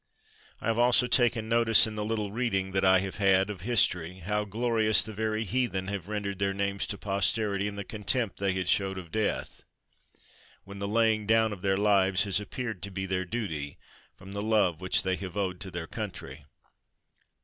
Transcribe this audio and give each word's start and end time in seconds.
I 0.59 0.65
have 0.65 0.79
also 0.79 1.05
taken 1.05 1.47
notice, 1.47 1.85
in 1.85 1.93
the 1.95 2.03
little 2.03 2.31
reading 2.31 2.71
that 2.71 2.83
I 2.83 3.01
have 3.01 3.17
had 3.17 3.51
of 3.51 3.61
history, 3.61 4.15
how 4.15 4.45
glorious 4.45 5.03
the 5.03 5.13
very 5.13 5.43
heathen 5.43 5.89
have 5.89 6.07
ren 6.07 6.23
dered 6.23 6.39
their 6.39 6.55
names 6.55 6.87
to 6.87 6.97
posterity 6.97 7.67
in 7.67 7.75
the 7.75 7.83
contempt 7.83 8.39
they 8.39 8.53
have 8.53 8.67
showed 8.67 8.97
of 8.97 9.11
death— 9.11 9.61
when 10.65 10.79
the 10.79 10.87
laying 10.87 11.27
down 11.27 11.53
of 11.53 11.61
their 11.61 11.77
lives 11.77 12.23
has 12.23 12.39
appeared 12.39 12.81
to 12.81 12.89
be 12.89 13.05
their 13.05 13.25
duty— 13.25 13.77
from 14.17 14.33
the 14.33 14.41
love 14.41 14.81
which 14.81 15.03
they 15.03 15.17
have 15.17 15.37
owed 15.37 15.59
to 15.59 15.69
their 15.69 15.85
country. 15.85 16.45